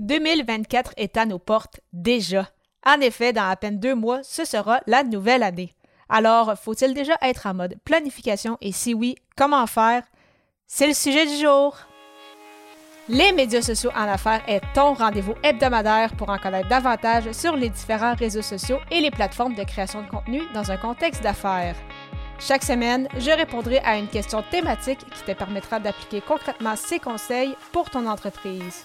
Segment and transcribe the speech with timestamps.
[0.00, 2.48] 2024 est à nos portes déjà.
[2.86, 5.74] En effet, dans à peine deux mois, ce sera la nouvelle année.
[6.08, 8.56] Alors, faut-il déjà être en mode planification?
[8.62, 10.02] Et si oui, comment faire?
[10.66, 11.76] C'est le sujet du jour.
[13.08, 17.68] Les médias sociaux en affaires est ton rendez-vous hebdomadaire pour en connaître davantage sur les
[17.68, 21.76] différents réseaux sociaux et les plateformes de création de contenu dans un contexte d'affaires.
[22.38, 27.54] Chaque semaine, je répondrai à une question thématique qui te permettra d'appliquer concrètement ces conseils
[27.72, 28.84] pour ton entreprise.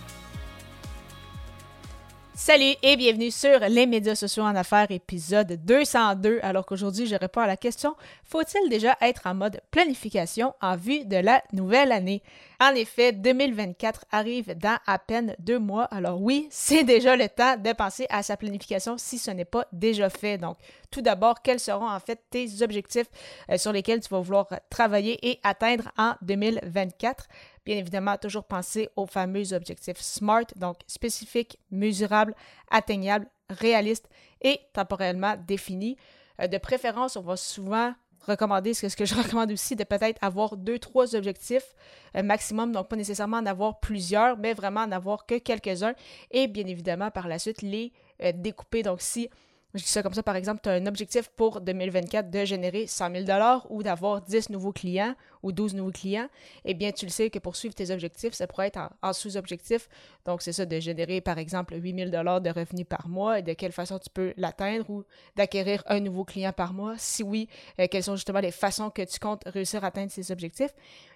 [2.43, 6.39] Salut et bienvenue sur les médias sociaux en affaires, épisode 202.
[6.41, 11.05] Alors qu'aujourd'hui, je réponds à la question faut-il déjà être en mode planification en vue
[11.05, 12.23] de la nouvelle année?
[12.59, 15.83] En effet, 2024 arrive dans à peine deux mois.
[15.85, 19.67] Alors oui, c'est déjà le temps de penser à sa planification si ce n'est pas
[19.71, 20.39] déjà fait.
[20.39, 20.57] Donc,
[20.89, 23.07] tout d'abord, quels seront en fait tes objectifs
[23.51, 27.27] euh, sur lesquels tu vas vouloir travailler et atteindre en 2024
[27.65, 32.35] Bien évidemment, toujours penser aux fameux objectifs SMART, donc spécifiques, mesurables,
[32.71, 34.09] atteignables, réalistes
[34.41, 35.97] et temporellement définis.
[36.41, 37.93] Euh, de préférence, on va souvent
[38.25, 41.75] recommander, ce que je recommande aussi, de peut-être avoir deux, trois objectifs
[42.15, 45.93] euh, maximum, donc pas nécessairement en avoir plusieurs, mais vraiment en avoir que quelques-uns
[46.31, 47.91] et bien évidemment par la suite les
[48.23, 48.83] euh, découper.
[48.83, 49.29] Donc si
[49.73, 52.87] je dis ça comme ça, par exemple, tu as un objectif pour 2024 de générer
[52.87, 56.27] 100 000 ou d'avoir 10 nouveaux clients ou 12 nouveaux clients,
[56.65, 59.87] eh bien, tu le sais que pour suivre tes objectifs, ça pourrait être en, sous-objectif.
[60.25, 63.53] Donc, c'est ça de générer, par exemple, 8 000 de revenus par mois et de
[63.53, 65.03] quelle façon tu peux l'atteindre ou
[65.35, 66.95] d'acquérir un nouveau client par mois.
[66.97, 67.47] Si oui,
[67.79, 70.71] euh, quelles sont justement les façons que tu comptes réussir à atteindre ces objectifs?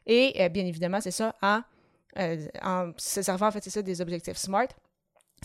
[0.05, 1.61] Et euh, bien évidemment, c'est ça en,
[2.19, 4.69] euh, en se servant, en fait, c'est ça des objectifs SMART.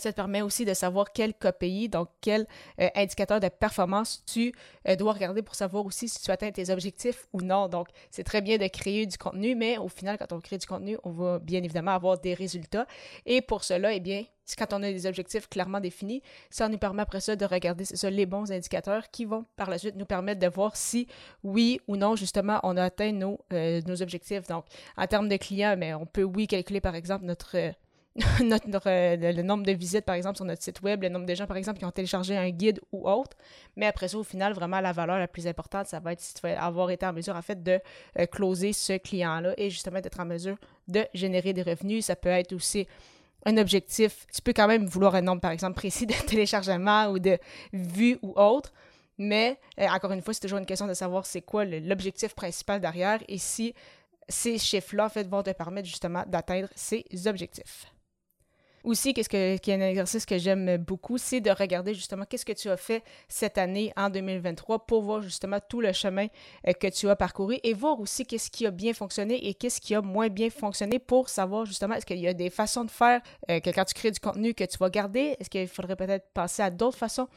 [0.01, 2.47] Ça te permet aussi de savoir quel KPI, donc quel
[2.79, 4.51] euh, indicateur de performance tu
[4.87, 7.67] euh, dois regarder pour savoir aussi si tu atteins tes objectifs ou non.
[7.67, 10.65] Donc, c'est très bien de créer du contenu, mais au final, quand on crée du
[10.65, 12.87] contenu, on va bien évidemment avoir des résultats.
[13.27, 14.23] Et pour cela, eh bien,
[14.57, 18.25] quand on a des objectifs clairement définis, ça nous permet après ça de regarder les
[18.25, 21.07] bons indicateurs qui vont par la suite nous permettre de voir si
[21.43, 24.47] oui ou non, justement, on a atteint nos, euh, nos objectifs.
[24.47, 24.65] Donc,
[24.97, 27.55] en termes de clients, mais on peut, oui, calculer par exemple notre
[28.43, 31.33] notre, euh, le, nombre de visites, par exemple, sur notre site web, le nombre de
[31.33, 33.37] gens, par exemple, qui ont téléchargé un guide ou autre.
[33.77, 36.33] Mais après ça, au final, vraiment, la valeur la plus importante, ça va être si
[36.33, 37.79] tu vas avoir été en mesure, en fait, de
[38.19, 40.57] euh, closer ce client-là et justement d'être en mesure
[40.89, 42.05] de générer des revenus.
[42.05, 42.85] Ça peut être aussi
[43.45, 44.27] un objectif.
[44.33, 47.37] Tu peux quand même vouloir un nombre, par exemple, précis de téléchargements ou de
[47.71, 48.73] vues ou autre.
[49.17, 52.81] Mais, euh, encore une fois, c'est toujours une question de savoir c'est quoi l'objectif principal
[52.81, 53.73] derrière et si
[54.27, 57.85] ces chiffres-là, en fait, vont te permettre justement d'atteindre ces objectifs.
[58.83, 62.45] Aussi, qu'est-ce que, qui est un exercice que j'aime beaucoup, c'est de regarder justement qu'est-ce
[62.45, 66.27] que tu as fait cette année en 2023 pour voir justement tout le chemin
[66.67, 69.79] euh, que tu as parcouru et voir aussi qu'est-ce qui a bien fonctionné et qu'est-ce
[69.79, 72.91] qui a moins bien fonctionné pour savoir justement est-ce qu'il y a des façons de
[72.91, 75.95] faire euh, que quand tu crées du contenu que tu vas garder, est-ce qu'il faudrait
[75.95, 77.27] peut-être passer à d'autres façons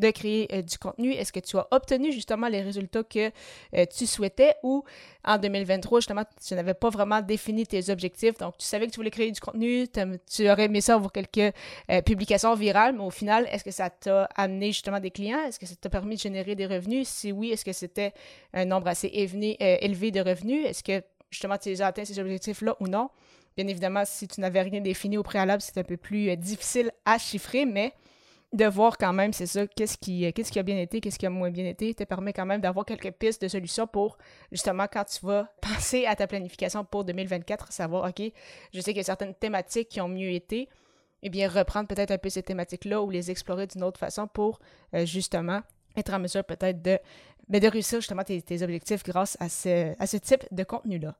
[0.00, 1.12] de créer euh, du contenu?
[1.12, 3.30] Est-ce que tu as obtenu justement les résultats que
[3.74, 4.54] euh, tu souhaitais?
[4.62, 4.84] Ou
[5.24, 8.38] en 2023, justement, tu n'avais pas vraiment défini tes objectifs?
[8.38, 11.54] Donc, tu savais que tu voulais créer du contenu, tu aurais aimé ça avoir quelques
[11.90, 15.44] euh, publications virales, mais au final, est-ce que ça t'a amené justement des clients?
[15.46, 17.06] Est-ce que ça t'a permis de générer des revenus?
[17.08, 18.12] Si oui, est-ce que c'était
[18.54, 20.66] un nombre assez élevé de revenus?
[20.66, 23.10] Est-ce que justement tu as atteint ces objectifs-là ou non?
[23.56, 27.18] Bien évidemment, si tu n'avais rien défini au préalable, c'est un peu plus difficile à
[27.18, 27.92] chiffrer, mais
[28.52, 31.18] de voir quand même, c'est ça, qu'est-ce qui, euh, qu'est-ce qui a bien été, qu'est-ce
[31.18, 34.18] qui a moins bien été, te permet quand même d'avoir quelques pistes de solutions pour,
[34.50, 38.32] justement, quand tu vas penser à ta planification pour 2024, savoir, OK,
[38.74, 40.68] je sais qu'il y a certaines thématiques qui ont mieux été,
[41.22, 44.58] eh bien, reprendre peut-être un peu ces thématiques-là ou les explorer d'une autre façon pour,
[44.94, 45.60] euh, justement,
[45.96, 46.98] être en mesure peut-être de,
[47.48, 51.16] ben, de réussir justement tes, tes objectifs grâce à ce, à ce type de contenu-là.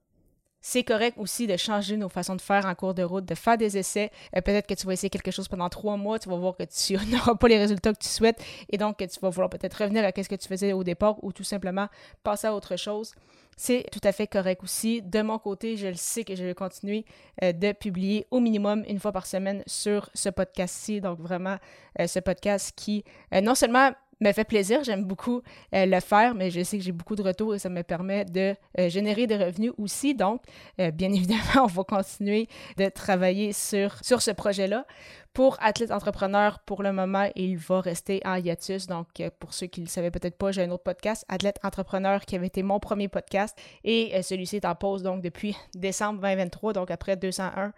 [0.63, 3.57] C'est correct aussi de changer nos façons de faire en cours de route, de faire
[3.57, 4.11] des essais.
[4.37, 6.65] Euh, peut-être que tu vas essayer quelque chose pendant trois mois, tu vas voir que
[6.65, 9.75] tu n'auras pas les résultats que tu souhaites et donc que tu vas vouloir peut-être
[9.75, 11.89] revenir à ce que tu faisais au départ ou tout simplement
[12.23, 13.13] passer à autre chose.
[13.57, 15.03] C'est tout à fait correct aussi.
[15.03, 17.05] De mon côté, je le sais que je vais continuer
[17.43, 21.01] euh, de publier au minimum une fois par semaine sur ce podcast-ci.
[21.01, 21.57] Donc vraiment,
[21.99, 23.05] euh, ce podcast qui
[23.43, 25.43] non seulement me fait plaisir, j'aime beaucoup
[25.75, 28.25] euh, le faire, mais je sais que j'ai beaucoup de retours et ça me permet
[28.25, 30.15] de euh, générer des revenus aussi.
[30.15, 30.43] Donc,
[30.79, 34.87] euh, bien évidemment, on va continuer de travailler sur, ce projet-là.
[35.33, 38.89] Pour Athlète Entrepreneur, pour le moment, il va rester en hiatus.
[38.89, 39.07] Donc,
[39.39, 42.35] pour ceux qui ne le savaient peut-être pas, j'ai un autre podcast, Athlète Entrepreneur, qui
[42.35, 43.57] avait été mon premier podcast.
[43.85, 47.73] Et celui-ci est en pause donc depuis décembre 2023, donc après 201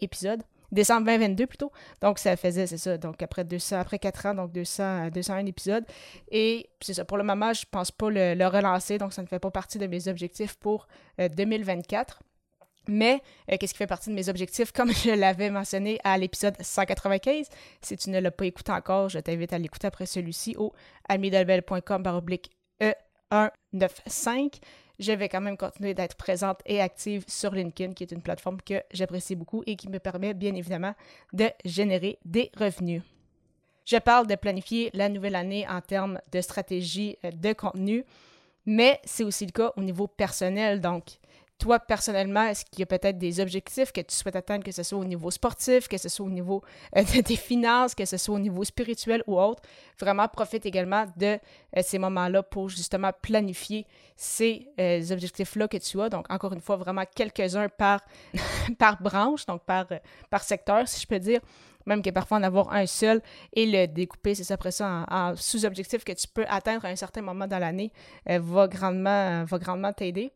[0.00, 0.42] épisodes
[0.74, 1.72] décembre 2022 plutôt.
[2.00, 5.84] Donc, ça faisait, c'est ça, donc après 200, après 4 ans, donc 200, 201 épisodes.
[6.30, 9.38] Et c'est ça, pour le moment, je pense pas le, relancer, donc ça ne fait
[9.38, 10.86] pas partie de mes objectifs pour
[11.18, 12.20] 2024.
[12.20, 12.24] Euh,
[12.88, 16.56] Mais euh, qu'est-ce qui fait partie de mes objectifs, comme je l'avais mentionné à l'épisode
[16.60, 17.46] 195,
[17.80, 20.72] si tu ne l'as pas écouté encore, je t'invite à l'écouter après celui-ci au
[21.08, 22.02] amidelbel.com
[23.32, 24.60] E195
[24.98, 28.60] je vais quand même continuer d'être présente et active sur LinkedIn, qui est une plateforme
[28.60, 30.94] que j'apprécie beaucoup et qui me permet bien évidemment
[31.32, 33.02] de générer des revenus.
[33.84, 38.04] Je parle de planifier la nouvelle année en termes de stratégie euh, de contenu,
[38.64, 40.80] mais c'est aussi le cas au niveau personnel.
[40.80, 41.18] Donc,
[41.58, 44.82] toi, personnellement, est-ce qu'il y a peut-être des objectifs que tu souhaites atteindre, que ce
[44.82, 46.62] soit au niveau sportif, que ce soit au niveau
[46.96, 49.62] euh, de tes finances, que ce soit au niveau spirituel ou autre?
[50.00, 51.38] Vraiment, profite également de
[51.76, 53.86] euh, ces moments-là pour justement planifier
[54.16, 56.08] ces euh, objectifs-là que tu as.
[56.08, 58.00] Donc, encore une fois, vraiment quelques-uns par,
[58.78, 59.86] par branche, donc par,
[60.30, 61.40] par secteur, si je peux dire
[61.86, 63.20] même que parfois en avoir un seul
[63.52, 67.20] et le découper, c'est après ça, en, sous-objectifs que tu peux atteindre à un certain
[67.20, 67.92] moment dans l'année,
[68.26, 70.32] va grandement, va grandement t'aider.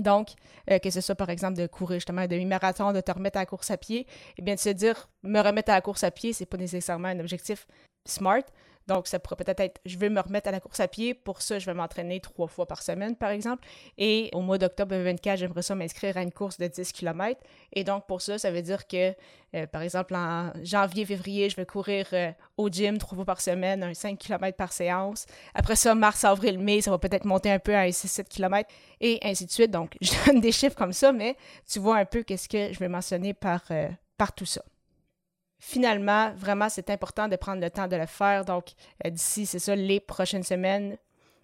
[0.00, 0.30] Donc,
[0.70, 3.42] euh, que ce soit par exemple de courir justement un demi-marathon, de te remettre à
[3.42, 4.06] la course à pied,
[4.38, 7.08] eh bien de se dire me remettre à la course à pied, c'est pas nécessairement
[7.08, 7.66] un objectif
[8.06, 8.42] smart,
[8.86, 11.14] donc, ça pourrait peut-être être, je vais me remettre à la course à pied.
[11.14, 13.66] Pour ça, je vais m'entraîner trois fois par semaine, par exemple.
[13.98, 17.40] Et au mois d'octobre 2024, j'aimerais ça m'inscrire à une course de 10 km.
[17.72, 19.14] Et donc, pour ça, ça veut dire que,
[19.54, 23.40] euh, par exemple, en janvier, février, je vais courir euh, au gym trois fois par
[23.40, 25.26] semaine, un 5 km par séance.
[25.54, 28.68] Après ça, mars, avril, mai, ça va peut-être monter un peu à un 6-7 km
[29.00, 29.70] et ainsi de suite.
[29.70, 31.36] Donc, je donne des chiffres comme ça, mais
[31.70, 34.62] tu vois un peu qu'est-ce que je vais mentionner par, euh, par tout ça
[35.60, 38.44] finalement, vraiment, c'est important de prendre le temps de le faire.
[38.44, 38.72] Donc,
[39.04, 40.96] euh, d'ici, c'est ça, les prochaines semaines,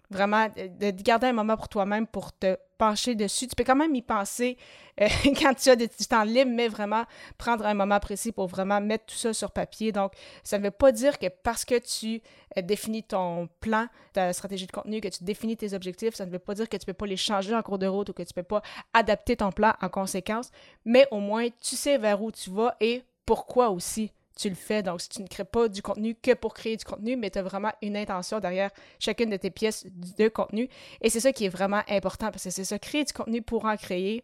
[0.09, 3.47] vraiment, de, garder un moment pour toi-même pour te pencher dessus.
[3.47, 4.57] Tu peux quand même y penser
[4.99, 5.07] euh,
[5.39, 7.03] quand tu as du temps libre, mais vraiment
[7.37, 9.91] prendre un moment précis pour vraiment mettre tout ça sur papier.
[9.91, 12.23] Donc, ça ne veut pas dire que parce que tu
[12.57, 16.31] euh, définis ton plan, ta stratégie de contenu, que tu définis tes objectifs, ça ne
[16.31, 18.13] veut pas dire que tu ne peux pas les changer en cours de route ou
[18.13, 18.63] que tu ne peux pas
[18.95, 20.49] adapter ton plan en conséquence,
[20.85, 24.81] mais au moins, tu sais vers où tu vas et pourquoi aussi tu le fais.
[24.81, 27.39] Donc, si tu ne crées pas du contenu que pour créer du contenu, mais tu
[27.39, 29.85] as vraiment une intention derrière chacune de tes pièces
[30.17, 30.69] de contenu.
[31.01, 33.65] Et c'est ça qui est vraiment important parce que c'est ça, créer du contenu pour
[33.65, 34.23] en créer.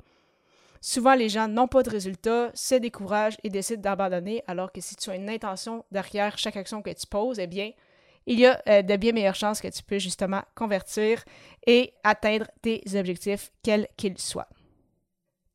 [0.80, 4.96] Souvent, les gens n'ont pas de résultats, se découragent et décident d'abandonner, alors que si
[4.96, 7.72] tu as une intention derrière chaque action que tu poses, eh bien,
[8.26, 11.24] il y a euh, de bien meilleures chances que tu peux justement convertir
[11.68, 14.50] et atteindre tes objectifs, quels qu'ils soient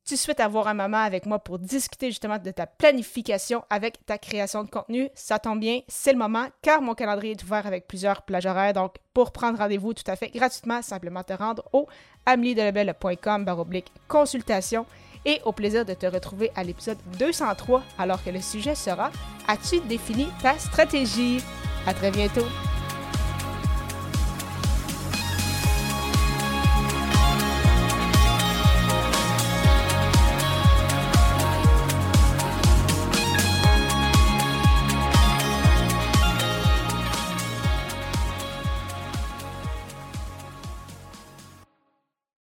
[0.09, 4.17] tu souhaites avoir un moment avec moi pour discuter justement de ta planification avec ta
[4.17, 7.87] création de contenu, ça tombe bien, c'est le moment car mon calendrier est ouvert avec
[7.87, 8.73] plusieurs plages horaires.
[8.73, 11.87] Donc, pour prendre rendez-vous tout à fait gratuitement, simplement te rendre au
[12.25, 14.87] ameliedelebel.com baroblique consultation
[15.25, 19.11] et au plaisir de te retrouver à l'épisode 203 alors que le sujet sera
[19.47, 21.43] As-tu défini ta stratégie?
[21.85, 22.47] À très bientôt!